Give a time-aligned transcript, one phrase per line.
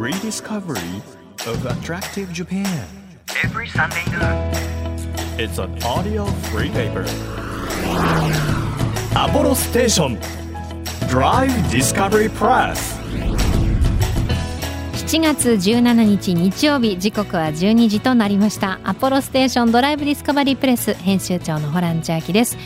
[0.00, 1.02] rediscovery
[1.46, 2.86] of attractive Japan.
[3.44, 4.50] every Sunday noon.
[5.38, 7.04] It's an audio free paper.
[9.14, 10.18] Apollo Station
[11.10, 12.98] Drive Discovery Press.
[14.94, 22.56] 7月17日日曜日時刻は12時となりましたアポロステーションドライブディスカバリープレス編集長のホラン千秋です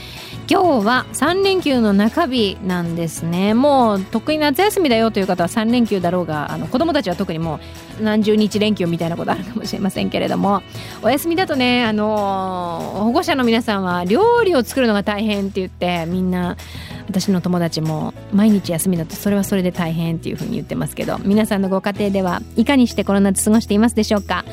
[0.46, 3.54] 今日は3連休の中日なんですね。
[3.54, 7.60] もう得意夏休みだよという方は3連休だろうがあの子供たちは特にも
[7.98, 10.62] う何十日連休みたいなことあるかもしれませんけれども
[11.02, 16.58] お休みだとねあの保護者の皆さんは料理を作るのが大変って言ってみんな
[17.06, 24.44] 私の友達も毎日休みだとそれはそれで大変っていうふうに言ってますけど皆さんのご家庭ではいかにしてこの夏過ごしていますでしょうか？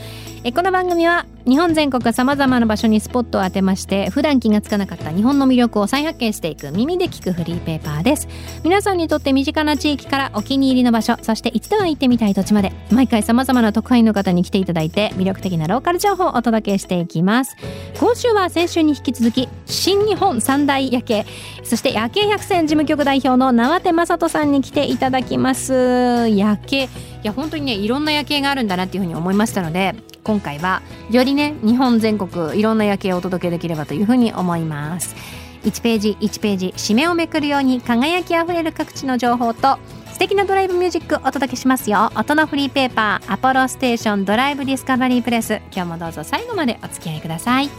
[0.43, 8.27] えこの番組は日本全国さまざまな場所にスポットを当てまして普段気がつかなかった日本の魅力を再発見していく耳で聞くフリーペーパーです。
[8.63, 17.55] 皆さんにとって身近な地域からお気に入りの場所そして一度は行ってみたい土地まで毎回さまざまな特派員の方に来ていただいて魅力的なローカル情報をお届けしていきます。
[17.99, 21.25] 今週は先週に引き続き新日本三大夜景
[21.63, 26.27] そして夜景百選事務局代表の縄手正人さんに来ていただきます。
[26.29, 26.83] 夜景。
[26.83, 26.89] い
[27.23, 35.15] や本当にねいろんな夜景があるんだなっていうふうに思いましたので今回はよりね日本全国いろんな夜景をお届けできればというふうに思います。
[35.63, 39.77] 1ページ1ページ締めをめくるように輝きあふれる各地の情報と
[40.11, 42.11] 素敵なドライブミュージックお届けしますよ。
[42.15, 45.61] 音のフリーペーパーアポロステーションドライブディスカバリープレス。
[45.71, 47.69] 今日もどうぞ最後までお付き合いください。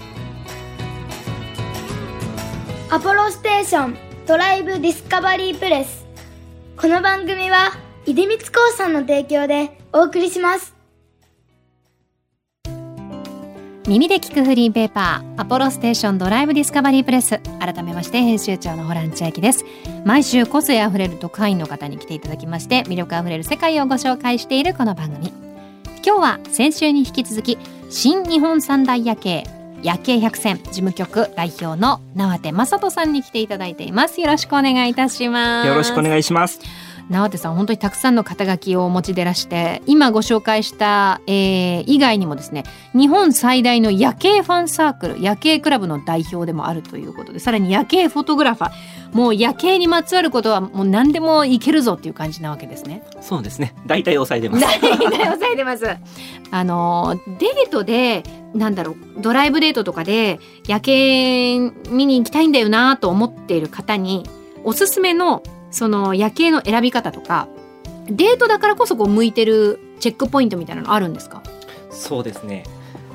[2.91, 4.12] アポロステーション。
[4.33, 6.07] ドライブディスカバリープレス
[6.79, 7.71] この番組は
[8.07, 10.75] 出光興産の提供でお送りします。
[13.87, 19.67] 耳で聞くフリーペーパーアポロステーションドライブディスカバリープレス改めまして編集長のホラン千秋です。
[20.07, 25.31] 毎週個性あふれる特派員の方に来ていただきまして魅力あふれる世界をご紹介しているこの番組。
[26.03, 27.59] 今日は先週に引き続き
[27.91, 29.45] 新日本三大夜景
[29.83, 36.61] 夜景百選事務局代表の縄手正人さんに来ていただいていますよろしくお願いいたしますよろしくお願いします。
[37.13, 42.65] 縄手さん本当にたくさんの肩書きをお持ちでらして今ご紹介した、えー以外にもですね
[42.95, 48.73] 日本最大の夜景ファンサークル夜景クラブの代表でもあるということでさらに夜景フォトグラファー
[49.13, 53.05] もう夜景にまつわることはもう何でもいけるぞっていう感じなわけですね。
[53.21, 53.75] そうですね。
[53.87, 54.63] 大体抑えてます。
[54.63, 55.85] 大体抑えてます。
[56.51, 58.23] あのデートで
[58.55, 61.59] なんだろうドライブデートとかで夜景
[61.91, 64.27] 見に行きたいんだよなと思っている方に
[64.65, 67.49] おすすめのその夜景の選び方とか
[68.07, 71.43] デートだからこそこう向いてるチェックポイントみたいなのあるんですか？
[71.91, 72.65] そうですね。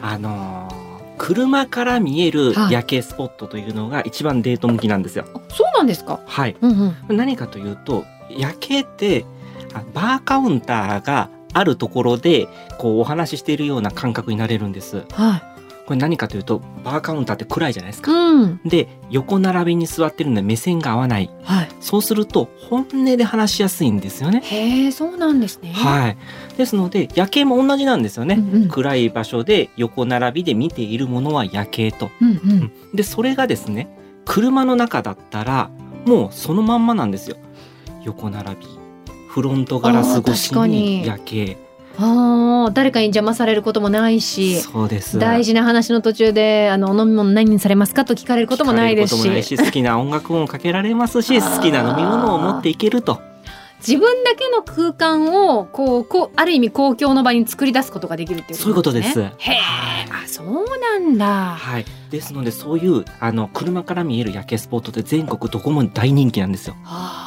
[0.01, 0.87] あのー
[1.19, 5.25] 車から見えるはい夜景スポットというのが一番デート向きなんですよ。
[5.33, 6.19] あそうなんですか？
[6.27, 6.55] はい。
[6.61, 7.17] うんうん。
[7.17, 9.25] 何かというと夜景って
[9.73, 12.47] あバーカウンターがあるところで
[12.77, 15.05] こうお話ししているような感覚になれるんです。
[15.11, 15.41] はい。
[15.87, 18.11] これ何かというとバーカウンターって暗いじゃないですか。
[18.11, 18.59] うん。
[18.65, 21.31] で横並びに座ってるので目線が合わない。
[21.43, 21.69] はい。
[21.79, 24.41] そうすると本音で話しやすいんですよね。
[24.43, 25.71] へえそうなんですね。
[25.71, 26.17] はい。
[26.57, 28.35] ですので夜景も同じなんですよね。
[28.35, 32.09] うんうん暗い場所で横並びで見ているものは夜景と。
[32.21, 32.71] うんうん。
[32.93, 33.87] でそれがですね
[34.25, 35.69] 車の中だったら
[36.05, 37.37] もうそのまんまなんですよ。
[38.03, 38.67] 横並び
[39.29, 41.57] フロントガラス越しに夜景。
[41.99, 44.61] ああ誰かに邪魔されることもないし。
[44.61, 45.17] そうです。
[45.17, 53.21] 大事な話の途中であのお飲み物何にされますかと聞かれることもないですしし好きな音楽もかけられますし好きな飲み物を持っていけると。
[53.79, 59.13] 自分だけの空間をこうこうある意味公共の場に作り出すことができるっていうことですね。
[59.13, 59.57] そういうことですへえ、
[60.11, 61.55] あそうなんだ。
[61.55, 61.85] はい。
[62.09, 66.75] ですのでそういうあの車から見える夜景スポットって全国どこも大人気なんですよ。
[66.83, 67.26] は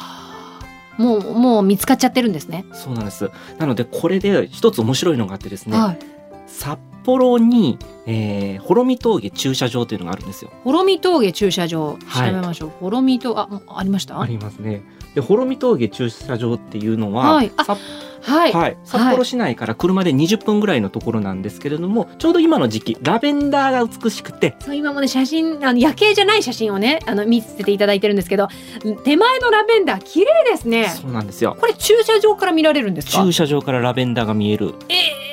[0.97, 2.65] もうもう見つかっちゃってるんですね。
[2.73, 3.29] そうなんです。
[3.57, 5.99] なのでこれで一つ面白いのがあってですね、はい。
[6.47, 10.51] 札幌に、えー、幌見峠駐車場というのがあるんですよ。
[10.63, 12.71] 幌見峠駐車場調はいべましょう。
[12.79, 14.21] 幌見峠あもうありました？
[14.21, 14.83] ありますね。
[15.15, 17.77] で幌見峠駐車場っていうのは、はいあさ
[18.21, 18.53] はい。
[18.53, 28.47] はい、札幌市内から車で20分ぐらいのところなんですけれども、ちょうど今の時期ラベンダーが美しくてそう今もね写真あの夜景じゃない写真をねあの見せていただいてるんですけど
[29.03, 30.89] 手前のラベンダー綺麗ですね。
[30.89, 31.57] そうなんですよ。
[31.59, 33.23] これ駐車場から見られるんですか？
[33.23, 34.75] 駐車場からラベンダーが見える。
[34.89, 35.30] ええ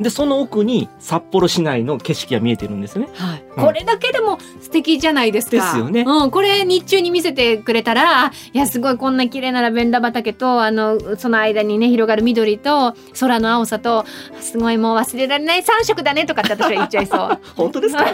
[0.00, 3.08] でその奥に札幌市内の景色が見えてるんですね。
[3.14, 5.56] はい、うんこれだけでも素敵じゃないですか。
[5.56, 14.04] ですよねうん、これ日中に見せてくれたら、あいやすごいこんな綺麗なラベンダー畑とあのその間にね広がる緑と空の青さと
[14.40, 17.38] すごいもう忘れられない三色だねとかって私は言っちゃいそう。
[17.56, 18.04] 本当ですか？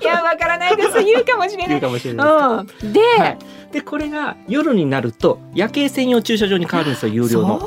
[0.00, 1.68] いやわからないです言うかもしれない。
[1.68, 2.26] 言うかもしれない。
[2.26, 3.38] うん、で、はい
[3.72, 7.58] でこれが夜になると夜景専用駐車場に変わるんですよ有料の。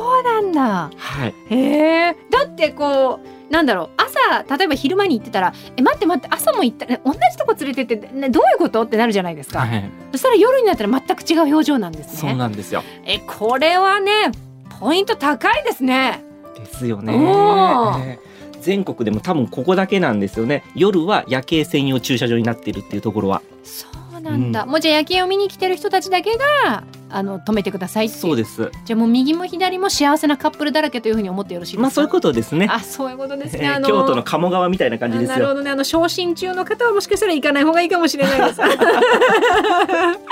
[0.56, 0.90] だ。
[0.98, 1.34] はい。
[1.50, 9.90] へえだってこうなんだろう朝例えば昼間に行ってたら「え待って待って朝も行った、ね、同じとこ連れてって、ね、どういうこと?」ってなるじゃないですか、はい。
[10.14, 12.84] そしたら夜になったら全く違う表情なんですそうねなんですよ。
[13.06, 14.32] えこれはね
[14.80, 16.24] ポイント高いですね。
[16.58, 17.18] ですよね。
[17.18, 18.20] ね
[18.62, 20.64] 全国でも多分ここだけなんですよね。
[20.74, 23.42] 夜は夜景専用駐車場になっているっていうところは。
[23.64, 26.32] そうなんだ、うもうじゃあ夜景を見に来てる人たちだけ
[26.64, 28.72] があの止めてくださいそうです。
[28.86, 31.82] じゃあもう右も左も幸せなカップルだらけというふうに思ってよろしいですか？
[31.84, 32.68] まあそういうことですね。
[32.70, 33.66] あそういうことですね。
[33.66, 35.34] えー京都の鴨川みたいな感じですよ。
[35.36, 35.70] なるほどね。
[35.72, 38.62] あの昇進中の方はもしかしたら行かない方がいいかもしれないです。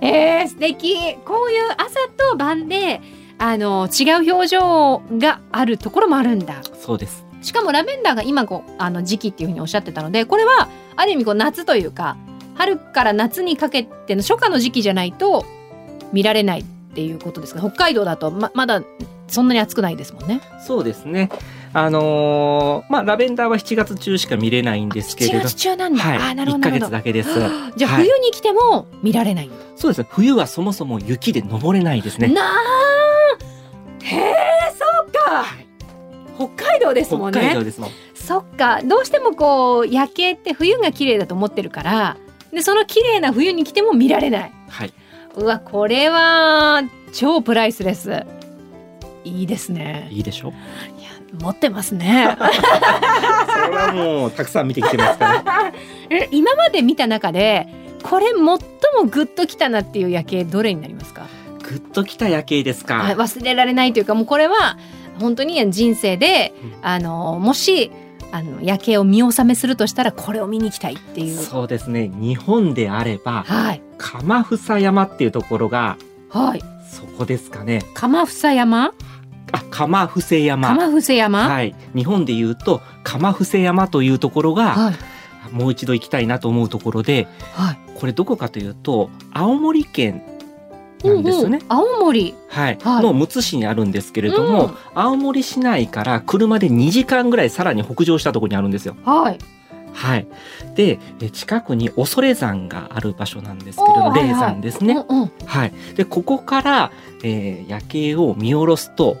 [0.00, 1.16] えー、素敵。
[1.24, 1.94] こういう朝
[2.30, 3.00] と晩で
[3.38, 6.56] あの違う表情があるところもあるんだ。
[6.80, 7.24] そうです。
[7.40, 12.16] しかもラベンダーが今こうあの時期っていうふうにおっしゃってたのでこれはある意味こう夏というか
[12.54, 15.44] 春から夏にかけての初夏の時期じゃないと
[16.12, 16.64] 見られないっ
[16.94, 18.82] ていうことですか北海道だとままだ
[19.28, 20.40] そんなに暑くないですもんね。
[20.66, 21.30] そうですね。
[21.74, 26.18] あのーまあラベンダーは7月中しか見れないんですけれ7ど月中なんだ、はい。
[26.18, 26.90] あーなるほ1ヶどなるほど。
[26.90, 27.30] 月だけです。
[27.76, 28.04] じゃあはい。
[28.04, 30.06] 冬に来ても見られないそうですね。
[30.10, 32.28] 冬はそもそも雪で登れないですね。
[32.28, 32.54] なあ
[34.02, 34.34] へえ
[34.78, 35.44] そうか。
[36.36, 37.40] 北海道ですもんね。
[37.40, 37.90] 北海道ですもん。
[38.14, 38.82] そっか。
[38.84, 42.16] どうしてもこう夜景って冬が綺麗だと思ってるから
[42.52, 44.52] でその綺麗な冬に来ても見られない。
[44.68, 44.92] うはい。
[45.44, 46.82] わこれは
[47.12, 48.24] 超プライスレス
[49.24, 50.08] いいですね。
[50.10, 50.52] いいでしょ？
[51.40, 52.36] 持ってますね。
[52.38, 55.72] それはもうたくさん見てきてますから。
[56.10, 57.66] え今まで見た中で
[58.02, 58.58] これ最も
[59.10, 61.22] グッときたなっていう夜景どれになりますか？
[61.62, 62.96] ぐっときた夜景ですか。
[62.96, 64.76] はい忘れられないというかもうこれは
[65.20, 66.72] 本当に人生で、うん。
[66.82, 67.90] あのもし
[68.32, 71.38] あの夜景を見納めするとしたらこれを見に行きたいっていう。
[71.38, 72.10] そうですね。
[72.14, 75.96] 日本であれば、はい鎌房山っていうところが、
[76.30, 77.82] はいそこですかね。
[77.94, 78.92] 鎌房山？
[79.52, 80.68] あ、鎌伏山。
[80.68, 81.74] 鎌伏山、はい。
[81.94, 84.94] 日本で言うと、鎌伏山というところが、はい
[85.52, 90.22] もう一度行きたいなと思うところで、はいこれどこかというと、青森県
[91.08, 91.58] なんですよね。
[91.58, 98.96] うんうん青森はい、はいのむつ市にあるんですけれども、うん青森市内から車で2時間ぐらいさらに北上したところにあるんですよ。
[99.04, 99.38] はい
[99.94, 100.26] はい。
[100.74, 104.94] で、え近くに恐山がある場所なんですけれど、霊おーはいはい山ですね。
[105.06, 105.72] うんうんはい。
[105.96, 109.18] で、ここから、えー夜景を見下ろすと、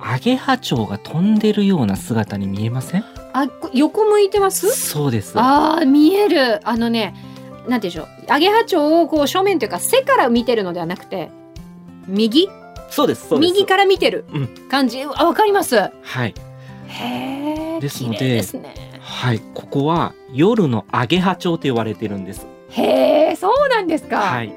[0.00, 3.04] アゲハチョウが飛んでるような姿に見えません？
[3.34, 4.70] あこ横向いてます？
[4.70, 5.32] そうです。
[5.36, 7.14] あー見えるあのね
[7.68, 11.30] なんて言うんでしょうアゲハチョウをこう正面というか背から見てるのではなくて
[12.06, 12.48] 右？
[12.90, 13.28] そうです。
[13.28, 13.52] そうです。
[13.52, 16.34] 右から見てるうん感じ、あわかりますへはい。
[17.00, 19.40] えですので綺麗ですねはい。
[19.54, 22.46] ここは夜のアゲハチョウと呼ばれてるんです。
[22.70, 24.52] へえそうなんですかはい。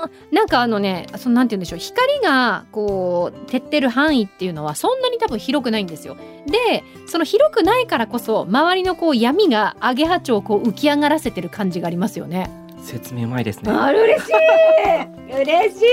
[0.00, 6.16] はあなんかあのねそのなんて言うんでしょう光がこう照ってる範囲っていうのはそんなに多分広くないんですよ
[6.46, 12.50] でその広くないからこそ周りのこう闇がアゲハチョウをこう浮き上がらせてる感じがありますよね
[12.82, 13.70] 説明前ですね。
[13.70, 14.32] あ嬉しい
[15.32, 15.86] 嬉しい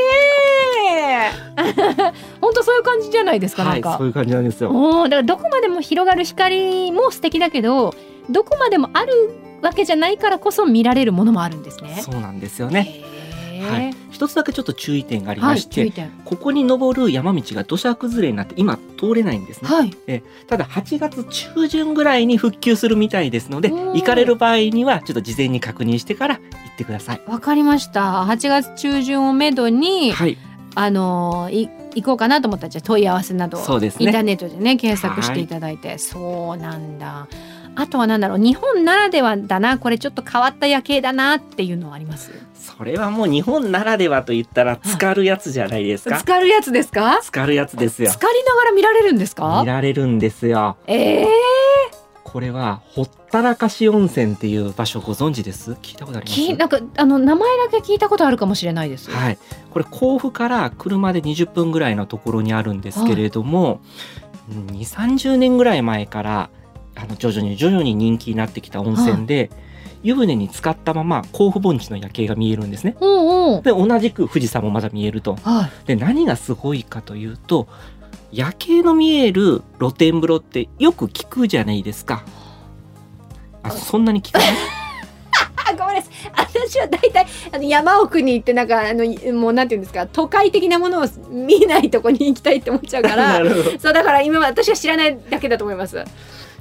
[2.41, 3.71] 本当そういう感じじゃないですか、はい。
[3.73, 4.69] なんかそういう感じなんですよ。
[4.69, 7.93] おーだからどこまでも広がる光も素敵だけど
[8.29, 9.31] どこまでもある
[9.61, 11.99] わけじゃないからこそ見られるものもあるんですね。
[12.01, 13.01] そうなんですよね。
[13.61, 13.93] はい。
[14.11, 16.09] 一つだけちょっと注意点がありはい、まして、注意点。
[16.25, 19.69] ここに登る山道が土砂崩れになって今通れないんですね。
[19.69, 19.91] はい。
[20.47, 27.21] ただ8月中旬ぐらいに復旧するみたいですので、うん行かれる場合にはちょっと事前に確認してから行ってください。
[27.27, 28.23] わかりました。
[28.23, 30.37] 8月中旬をめどに、はい。
[30.75, 34.05] あのーい行こうかなと思ったらじゃあ問い合わせなど、そうですね。
[34.05, 37.27] インターネットでね検索していただいて、そうなんだ。
[37.75, 42.31] あとはなんだろう日本ならではだなこれちょっと変わった夜景だなっていうのはあります？
[42.77, 46.17] それはもう日本ならではと言ったら浸かるやつじゃないですか。
[46.17, 47.19] 浸かるやつですか？
[47.21, 48.19] 浸かるやつですよ浸。
[48.19, 49.61] かりながら見られるんですか？
[49.61, 49.67] 見？
[49.67, 50.77] られるんですよ。
[50.85, 51.27] ええ
[52.23, 55.71] これはほったらかし温泉っていう場所ご存知です？
[55.81, 56.41] 聞いたことあります？
[56.41, 59.09] きなんかあの名前だけ聞いたことあるかもしれないです。
[59.09, 59.37] はい、
[59.71, 63.79] これ甲府から車で20分ぐらいのところにあるんですけれども、
[64.51, 66.49] 2 3 0年ぐらい前から
[66.95, 69.49] あの徐々に徐々に人気になってきた温泉で、
[70.03, 72.95] 湯船に浸かったまま甲府盆地の夜景が見えるんですね。
[72.99, 73.61] うんうん。
[73.63, 75.35] で同じく富士山もまだ見えると。
[75.43, 75.87] はい。
[75.87, 77.67] で何がすごいかというと
[78.31, 82.23] 夜景の見える露天風呂ってよく聞くじゃないですか。
[83.63, 84.47] あそんなに聞かない？
[85.69, 89.03] あ ごめんなさい私は大体あの山奥に行ってなんかあの
[89.39, 93.45] もうなんていうんですか都会的なものを見ないとこに行きたいって思っちゃうか なら
[93.79, 96.03] そうだから今は私は知らないだけだと思います。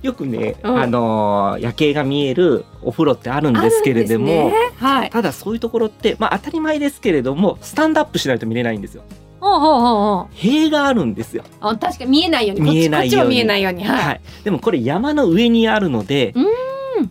[0.02, 5.10] よくね、うんあのー夜景が見えるお風呂ってあるんですけれども、ねはい。
[5.10, 9.02] ただそういうところって、まあ、当たり前ですけれどもスタンドアップしないと見れないんですよ。
[9.40, 11.44] ほうほうほう塀があるんですよ。
[11.60, 14.20] あ確かに見えないように見えないように見えないようにはい、はい。
[14.44, 16.34] でもこれ山の上にあるので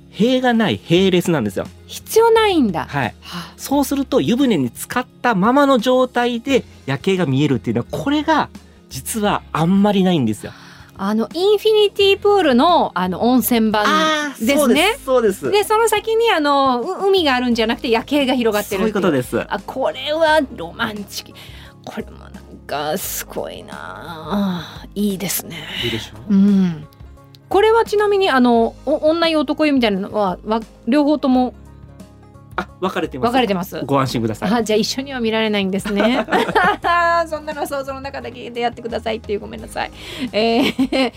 [0.09, 1.65] 塀がない並列なんですよ。
[1.87, 3.15] 必要ないんだ、はい。
[3.21, 8.49] はそうすると湯船に浸かったままの状態で夜景が見えるっていうのはこれが
[8.89, 10.51] 実はあんまりないんですよ。
[10.97, 13.85] あのインフィニティプールのあの温泉版
[14.39, 14.97] ですね。
[15.03, 15.51] そうです。
[15.51, 19.39] でその先にあのう海があるんじゃなくて夜景が広がってるそういうことです。
[19.41, 21.33] あこれはロマンチック
[21.83, 22.31] これもなん
[22.65, 26.17] かすごいなあいいですねいいでしょ？
[26.29, 26.33] う。
[26.33, 26.87] うん
[27.47, 31.53] これはちなみにあのお女湯男湯みたいなのはわ両方とも
[32.57, 33.29] あ、分かれてます。
[33.29, 34.51] 分かれてますご安心ください。
[34.53, 36.25] あじゃあ一緒には見られないんですね
[37.27, 39.91] そんなのは想像の中だけでやってくださいっていうごめんなさい
[40.31, 41.11] えー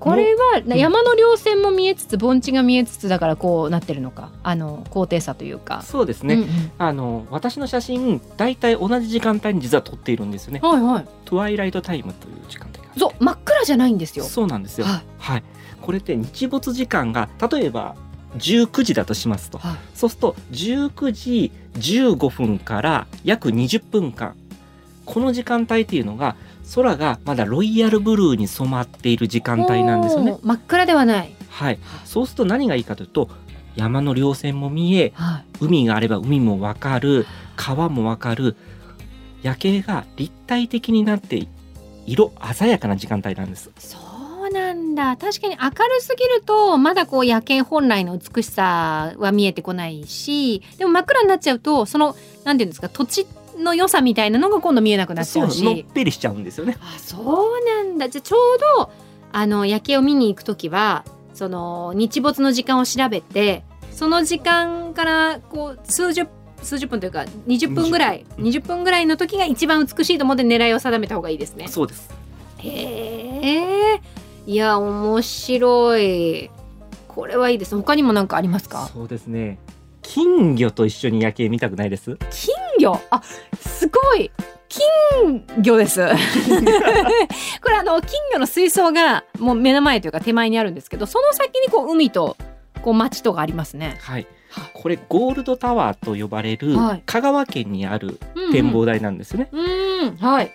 [0.00, 4.30] これはうん山の稜線も見えつつ盆地が見えつつだからこうなってるのか？
[4.44, 6.34] あの高低差というかそうですね。
[6.34, 10.60] うんうんあの私の写真大体同じ時間帯に実は撮っているんですよね。
[10.62, 12.92] はいはいトワイライトタイムという時間帯が。
[12.96, 14.86] そう真っ暗じゃないんですよそうなんですよ。
[14.86, 15.42] はいはい。
[15.82, 17.96] これって日没時間が例えば
[18.36, 19.58] 19時だとしますと。
[19.58, 24.34] はいそうすると19時15分から約20分間
[25.04, 26.36] この時間帯っていうのが
[26.74, 30.36] 空がまだロイヤルブルーに染まっている時間帯なんですよね。
[30.42, 31.78] 真っ暗ではないはい。
[32.04, 33.30] そうすると何がいいかというと
[33.74, 38.56] 山の稜線も見えはい海があれば海もわかる川もわかる
[39.42, 41.48] 夜景が立体的になって
[42.06, 43.70] 色鮮やかな時間帯なんです。
[43.78, 44.07] そう
[44.50, 53.26] なんだ確かに明るすぎるとまだこう夜景本来の美しさは見えてこないしでも真っ暗になっちゃうとそのなんていうんですか土地
[53.56, 56.76] の良さみたいなのが今度見えなくなっちゃうしのっぺりしちゃうんですよね。
[56.80, 57.16] あそ
[57.60, 58.90] うなんだじゃあちょうど
[59.32, 66.26] あの夜景を見に行く時はその日没の時間を調べてその時間からこう数十
[66.62, 71.68] 数十分というか20分ぐらい20 20分ぐらいの時が一番美しいと思って狙いを定めた方がいいですね。
[71.68, 72.10] そうです。
[72.58, 74.00] へえ
[74.48, 76.50] いや面白い。
[77.06, 77.76] これはいいです。
[77.76, 78.88] 他にも何かありますか？
[78.94, 79.58] そうですね。
[80.00, 82.16] 金魚と一緒に夜景見たくないです？
[82.30, 82.98] 金魚？
[83.10, 83.20] あ
[83.60, 84.30] すごい。
[84.70, 86.00] 金魚です。
[87.60, 92.38] これあの金魚の水槽がもう目の前というか手前にあるんですけどその先にこう海と
[92.80, 94.26] こう町とかありますね、はい。
[94.72, 98.18] これゴールドタワーと呼ばれるはい香川県にある
[98.52, 99.50] 展望台なんですよね。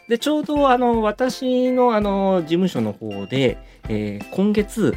[0.08, 3.58] でちょうどあの私のあの事務所の方で、
[3.90, 4.96] えー今月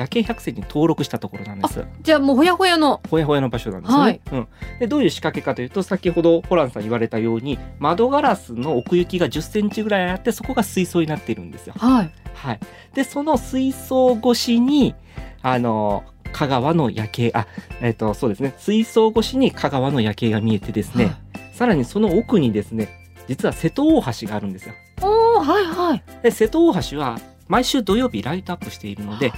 [0.00, 1.84] 夜景百選に登録したところなんです。
[2.02, 4.04] じゃあもうほやほやのほやほやの場所なんですよね。
[4.04, 11.74] はいうん、でどういう仕掛けかというと先ほどホランさん言われたように窓ガラスの奥行きが10センチぐらいあってそこが水槽になっているんですよ。
[11.76, 12.60] はいはい、
[12.94, 14.94] でその水槽越しに
[15.42, 17.46] あの香川の夜景あ
[17.80, 18.54] えっ、とそうですね。
[18.58, 21.16] 水槽越しに香川の夜景が見えてですね、はい。
[21.54, 22.88] さらにその奥にですね
[23.28, 24.74] 実は瀬戸大橋があるんですよ。
[25.02, 26.02] おーはいはい。
[26.22, 27.18] で瀬戸大橋は
[27.48, 29.32] 毎週土曜日ライトアップしているので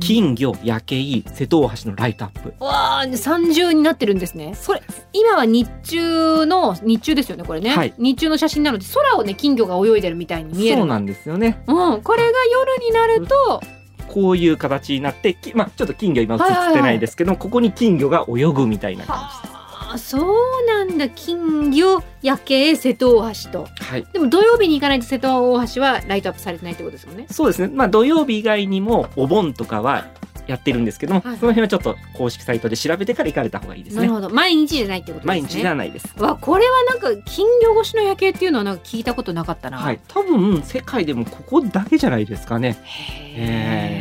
[0.00, 2.54] 金魚夜景瀬戸大橋のライトアップ。
[2.64, 4.54] わあ三重になってるんですね。
[4.54, 4.82] それ
[5.12, 7.94] 今は日中の日中ですよねこれね、はい。
[7.98, 10.78] 日中の写真なので空をね金魚が泳いでるみたいに見える。
[10.78, 11.62] そうなんですよね。
[11.66, 13.60] うん、これが夜になると、
[14.12, 19.42] こういう形になってきまあちょっと金魚今映ってないですけど、ここに金魚が泳ぐみたいな感じ。
[19.42, 23.68] ですはあ、そうなんだ、金魚、夜景、瀬戸大橋と。
[23.80, 24.06] はい。
[24.12, 27.26] でも土曜日に行かないと瀬戸大橋はライトアップされてないってことですよね。
[27.30, 27.72] そうですね。
[27.72, 30.06] まあ土曜日以外にもお盆とかは
[30.46, 31.36] やってるんですけども、はい。
[31.38, 34.02] その辺はちょっと公式サイトで調べてから行かれた方がいいですね。
[34.02, 35.40] なるほど、毎日じゃないってことですね。
[35.40, 36.14] 毎日じゃないです。
[36.18, 39.78] わ、これはなんか金魚越しの夜景っていうのはなんか聞いたことなかったな。
[39.78, 40.00] はい。
[40.08, 42.76] 多分世界でもここだけじゃないですかね。
[42.84, 43.99] へえ。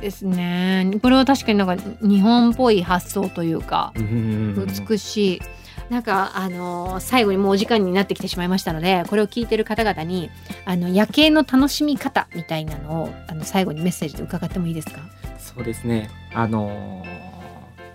[0.00, 0.90] ですね。
[1.02, 3.92] これは確かになんか日本っぽい発想というか。
[3.96, 5.40] うん美しい。
[5.88, 10.30] なんかあのー最後にもうお時間になってきてしまいましたのでこれを聞いてる方々に
[10.64, 15.00] あの夜景の楽しみ方みたいなのをあの最後にメッセージで伺ってもいいですか？
[15.38, 16.08] そうですね。
[16.32, 17.30] あのー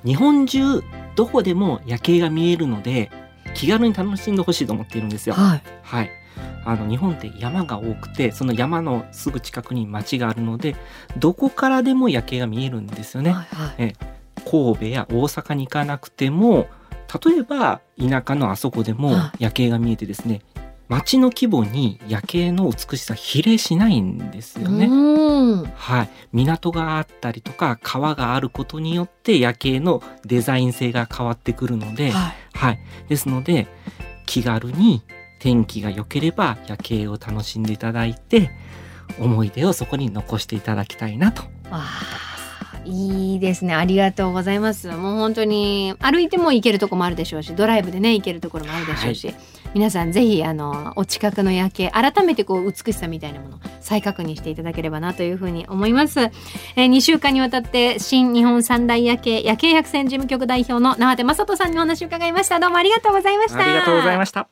[0.05, 0.83] 日本中
[1.15, 3.09] どこでも夜景が見えるので
[3.55, 5.33] 気軽に楽しんでほしいと思っているんですよ。
[5.35, 6.11] はいはい。
[6.65, 10.75] あの日本って山が多くてその山のすぐ近くに町があるので
[11.17, 13.31] どこからでも夜景が見えるんですよね。
[13.31, 13.45] はい
[13.81, 13.95] はい。
[14.45, 16.67] 神戸や大阪に行かなくても
[17.25, 20.41] 例えば田舎のあそこでもは夜景が見えてですね
[20.87, 24.85] 町の規模に夜景の美しさ比例しないんですよね。
[24.85, 25.63] うん。
[25.63, 32.33] はい、港があったりとか川があることによって夜景のデザイン性が変わってくるので、はい。
[32.53, 33.67] はい、ですので
[34.25, 35.01] 気軽に
[35.45, 38.49] 天気が良ければ夜景を楽しんでいただいて
[39.19, 41.43] 思い出をそこに残していただきたいなと。
[42.83, 43.75] いいですね。
[43.75, 44.87] ありがとうございます。
[44.87, 49.35] もう本当に歩いても行けるとこもあるでしょうしドライブでね行けるところもあるでしょうし、
[49.75, 62.59] 皆さんぜひあのお近くの夜景改めてこう美しさみたいなものを再確認していただければなというふうに思います、えー、2週間にわたって新日本三大夜景夜景百選事務局代表の縄手正人さんにお話を伺いました。
[62.59, 63.59] どうもありがとうございました。
[63.63, 64.49] ありがとうございました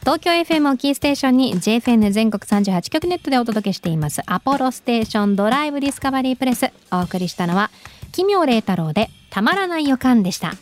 [0.00, 6.72] 東京 FM をキーステーションに JFN 全国38局ネットでお届けしていますアポロステーションドライブディスカバリープレス。
[6.90, 7.70] お送りしたのは
[8.10, 10.54] 奇妙麗太郎でたまらない予感でした。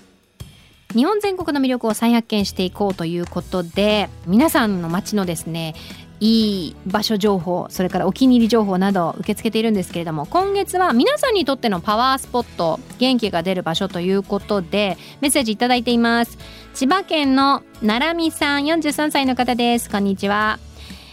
[0.92, 5.75] 日本全国の魅力を再発見していこうということで皆さんの街のですね
[6.18, 16.38] いい場所情報それからお気に入り情報などを受け付けているんですけれども今月は皆さんにとってのパワースポット元気が出る場所ということでメッセージいいています。
[16.78, 19.90] 千葉県の奈良美さん43歳の方です。
[19.90, 20.61] こんにちは。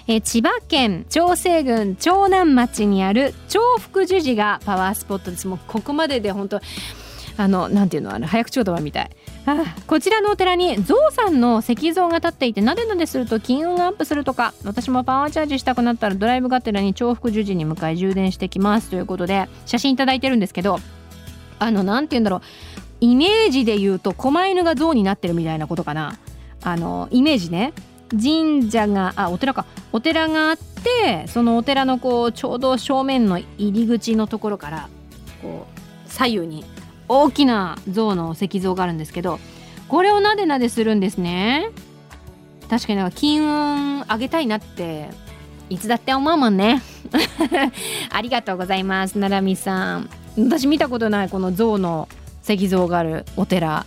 [0.06, 5.48] え千葉県長生郡長南町にある長福樹寺がパワースポットです。
[5.48, 6.62] もうここまでで本当
[7.38, 9.10] あのなんていうのあの早口言葉みたい。
[9.48, 18.92] あこちらのお寺にゾウさんの石像が立っていてなでなですると金運がアップするとか私もパワーチャージしたくなったらドライブがてらに重複十字に向かい充電してきます。
[18.92, 20.80] ということで写真いいてるんですけど
[21.58, 22.42] あのなんて言うんだろう。
[23.06, 26.18] イメージで言うと狛犬が象になってるみたいなことかな。
[26.64, 27.74] あのイメージね。
[28.10, 29.66] 神社があお寺か。
[29.92, 34.90] お寺があってそのお寺のこうちょうど正面の入り口のところから
[35.42, 35.80] こう
[36.12, 36.66] 左右に
[37.08, 39.40] 大きな像の石像があるんですけど
[39.88, 41.70] これをなでなでするんですね？
[42.68, 45.10] 確かになんか金運上げたいなって
[45.70, 46.82] いつだって思うもんね。
[48.10, 50.10] ありがとうございます奈良美さん。
[50.38, 52.10] 私見たことないこの像の
[52.48, 53.86] 石像があるお寺。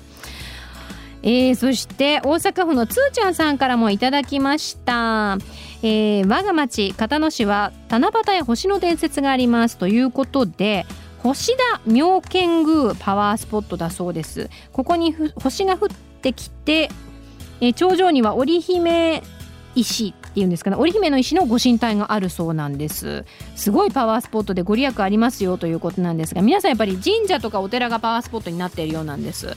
[1.23, 5.37] えー、そして大阪府のつーちゃんさんからもいただきました、
[5.83, 10.87] えー、我が町片野市は七夕や星の伝説がありますということで
[11.19, 14.49] 星田妙見宮パワースポットだそうです。
[14.73, 15.89] ここに星が降っ
[16.23, 16.91] てきて、
[17.61, 19.23] え頂上には織姫
[19.75, 20.15] 石。
[20.41, 20.77] いうんですかね。
[20.77, 23.25] 織姫の石のご神体があるそうなんです。
[23.57, 29.57] すごいパワースポットでご利益ありますよということなんですが皆さんやっぱり神社とかお寺がパワースポットになっているようなんです。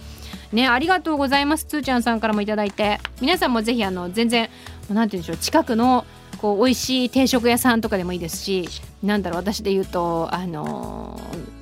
[0.51, 1.65] ねありがとうございます。
[1.65, 2.99] つーちゃんさんからも頂いて。
[3.21, 4.49] 皆さんもぜひあの全然
[4.89, 6.05] なんて言うんでしょう近くの
[6.41, 8.67] こう美味しい定食屋さんとかでもいいですし
[9.03, 11.60] なんだろう私で言うとあのー、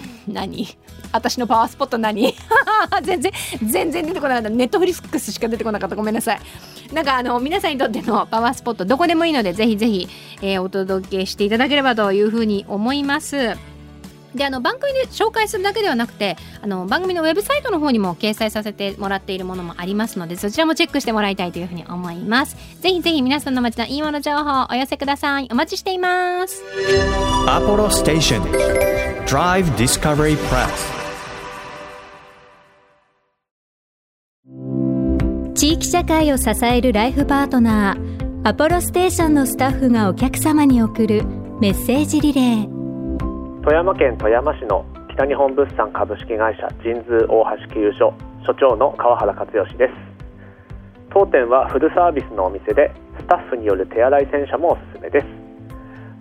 [0.28, 0.68] 何？
[1.12, 2.34] 私のパワースポット何？
[3.02, 3.32] 全然
[3.64, 4.50] 全然出てこなかった。
[4.50, 5.96] ネットフリックスしか出てこなかった。
[5.96, 6.40] ごめんなさい。
[6.92, 10.08] なんかあの皆さんにとってのパワースポットどこでもいいのでぜひぜひ、
[10.42, 13.71] えー、お届けしていただければというふうに思います。
[14.34, 22.56] であの番組で紹介するだけではなくてあの番組のウェブサイトの方にも掲載させてもらっているものもありますのでそちらもチェックしてもらいたいというふうに思います。
[22.80, 25.48] ぜひぜひ皆さんの街のいいもの情報をお寄せください。
[25.50, 26.62] お待ちしています。
[27.46, 28.42] アポロステーション
[29.26, 31.02] Drive Discovery Press
[35.54, 41.24] 地域社会を支えるライフパートナーアポロステーションのスタッフがお客様に送る
[41.60, 42.71] メッセージリレー
[43.62, 48.12] 富山県富山市の北日本物産株式会社神通大橋給油所
[48.44, 49.92] 所長の川原克義です。
[51.14, 55.26] 当店はフルサービスのお店でスタッフによる手洗い洗車もおすすめです。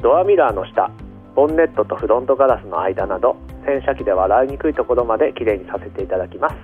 [0.04, 0.92] ドアミラーの下
[1.36, 6.56] ボンネットとフロントガラスの間など洗車機では洗いにくいところまできれいにさせていただきます。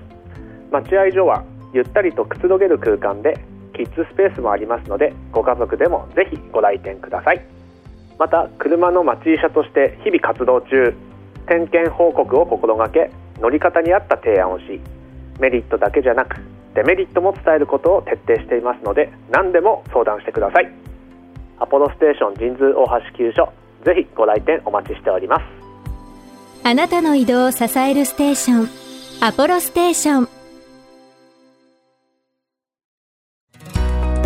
[0.71, 3.33] 待合所はゆったりとくつろげる空間で
[3.75, 7.56] キッズスペースもありますのでご家族でもぜひご来店ください。
[8.19, 10.93] また車の町医者として日々活動中
[11.47, 14.81] 点検報告を心がけ乗り方に合った提案をし
[15.39, 16.37] メリットだけじゃなく
[16.75, 20.71] デメリットも伝えることを徹底していますので何でも相談してください。
[21.59, 23.51] アポロステーション神通大橋急所
[23.83, 25.43] ぜひご来店お待ちしております。
[26.63, 28.69] あなたの移動を支えるステーション
[29.21, 30.36] アポロステーション。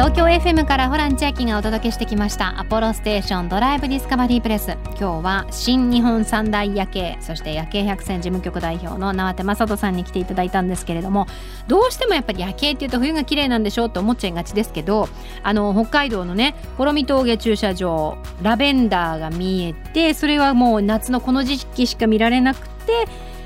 [0.02, 2.60] 東京 FM からホラン千秋がお届けしてきました。
[2.60, 11.28] アポロステーションドライブディスカバリープレス今日は新日本三大夜景そして夜景百選事務局代表の縄手正人さんに来ていただいたんですけれども
[11.68, 15.08] どうしてもやっぱり夜景っていうと冬が綺麗なんでしょうって思っちゃいがちですけど
[15.44, 23.06] あの北海道のね幌見峠駐車場ラベンダーが見えてそれはもう夏のこの時期しか見られなくて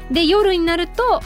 [0.10, 1.20] で夜になると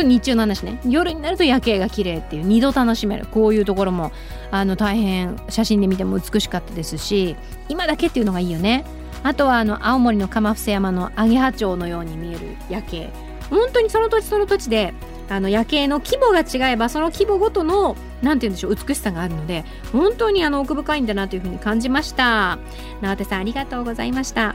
[0.00, 0.80] 日中の話ね。
[0.86, 3.26] 夜になると夜景が綺麗っていう2度楽しめる。
[3.26, 4.12] こういうところも
[4.50, 7.36] あの大変写真で見ても美しかったですし
[7.68, 8.84] 今だけっていうのがいいよね。
[9.22, 13.10] あとはあの青森の釜伏山のアゲハチョウのように見える夜景。
[13.50, 14.94] 本当にその土地その土地で
[15.28, 22.58] あの夜景の規模が違えばその規模ごとの何て言うんでしょう美しさがあるので本当にあの奥深いんだなというふうに感じました。
[23.00, 24.54] 直手さんありがとうございました。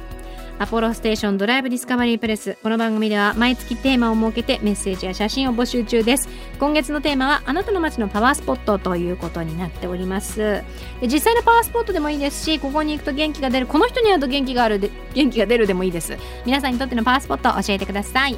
[0.59, 2.57] アポロステーションドライブディスカバリープレス。
[2.63, 6.27] この番組では毎月テーマを設けてメッセージや写真を募集中です。
[6.59, 10.39] 今月のテーマはあなたの街のパワースポットということになっております。
[10.39, 10.63] で
[11.03, 16.17] 実際のパワースポットでもいいですしここに行くと元気が出るこの人に会うと元気があるで元気が出るでもいいです。
[16.43, 18.35] 皆さんにとってのパワースポットを教えてください。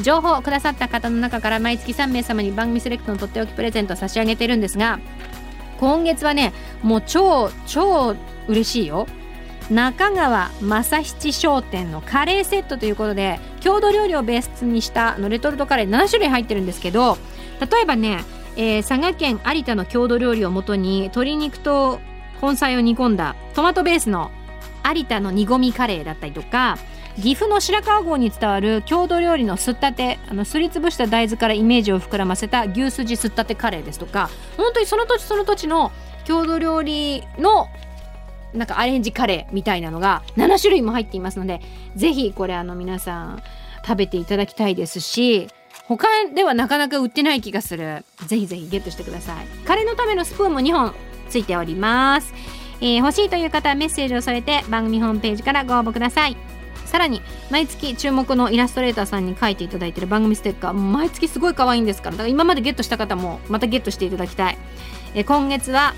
[0.00, 5.00] 情報をくださった方の中から毎月3名様に番組セレクトのとっておきプレゼントを差し上げてるんですが
[5.80, 9.06] 今月はねもう超超嬉しいよ。
[9.70, 17.18] 中川正七商店のカレーセットということで郷土料理をベースにしたのレトルトカレー7種類入ってるんですけど
[17.60, 18.24] 例えばね、
[18.56, 22.00] えー佐賀県有田の郷土料理をもとに鶏肉と
[22.40, 24.30] 根菜を煮込んだトマトベースの
[24.84, 26.78] 有田の煮込みカレーだったりとか
[27.16, 35.90] 岐阜の白川郷に伝わる郷土料理のすったてあのすりつぶした大豆からイメージを膨らませた牛すじすったてカレーですとか本当にその土地その土地の
[36.24, 37.68] 郷土料理の
[38.54, 41.60] なんかアレンジカレーみたいなのが7種類も入っていますので
[41.96, 43.42] ぜひこれあの皆さん
[43.84, 45.48] 食べていただきたいですし
[45.88, 48.04] 他ではなかなか売ってない気がする。
[48.26, 49.46] ぜひぜひゲットしてください。
[49.66, 50.94] カレーのためのスプーンも2本
[51.30, 52.34] ついております、
[52.80, 56.36] えー欲しいという方はメッセージを添えて番組ホームページからご応募ください。
[56.84, 64.58] さらに毎月注目のイラストレーターさんに書いていただいてる番組ステッカー毎月すごい可愛いんですからだから今までゲットした方もまたゲットしていただきたい、
[65.14, 65.92] え今月は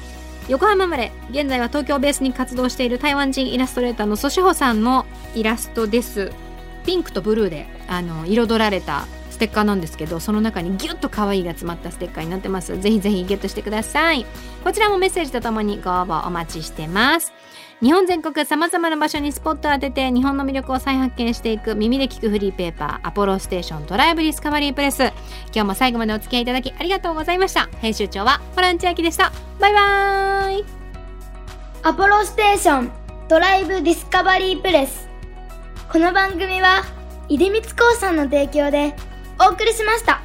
[0.50, 1.12] 横浜生まれ。
[1.30, 6.32] 現在は東京ベースに活動している台湾人イラストレーターのソシホさんのイラストです。
[6.84, 12.76] ピンクとブルーであの彩られたステッカーなんですけどその中にギュッと可愛いが詰まったステッカーになってます。
[12.80, 14.26] ぜひぜひゲットしてください。
[14.64, 17.32] こちらもメッセージとともにご応募お待ちしてます。
[17.82, 25.00] 日本全国さまざまな場所にスポットを当てて日本の魅力を再発見していく耳で聞くフリーペーパーアポロステーションドライブディスカバリープレス。
[25.00, 25.12] 今
[25.52, 27.70] 日も最後までお付き合いいただきありがとうございました。
[27.80, 29.32] 編集長はホラン千秋でした。
[29.58, 30.64] バイバーイ。
[31.82, 32.92] アポロステーション
[33.28, 35.08] ドライブディスカバリープレス。
[35.90, 36.82] この番組は
[37.30, 38.94] 出光興産の提供で
[39.40, 40.20] お送りしました。